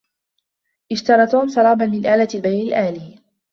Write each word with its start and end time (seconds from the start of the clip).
اشترى 0.91 1.27
توم 1.27 1.47
شرابا 1.49 1.85
من 1.85 2.05
آلة 2.05 2.27
البيع 2.35 2.63
الآلي. 2.79 3.19